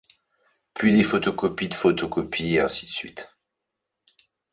Puis 0.73 0.93
des 0.97 1.03
photocopies 1.03 1.69
de 1.69 1.75
photocopies 1.75 2.55
et 2.55 2.59
ainsi 2.59 2.87
de 2.87 2.89
suite. 2.91 3.37